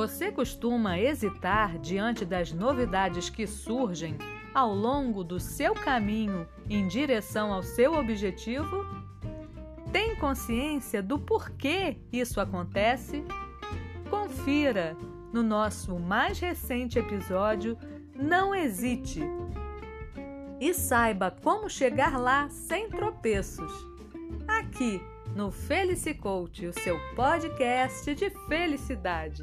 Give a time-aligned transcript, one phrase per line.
[0.00, 4.16] Você costuma hesitar diante das novidades que surgem
[4.54, 8.86] ao longo do seu caminho em direção ao seu objetivo?
[9.92, 13.22] Tem consciência do porquê isso acontece?
[14.08, 14.96] Confira
[15.34, 17.76] no nosso mais recente episódio
[18.16, 19.20] Não Hesite
[20.58, 23.70] e saiba como chegar lá sem tropeços.
[24.48, 24.98] Aqui
[25.36, 29.42] no Felice Coach, o seu podcast de felicidade.